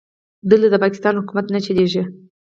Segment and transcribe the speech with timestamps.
[0.49, 2.03] دلته د پاکستان حکومت نه چلېږي.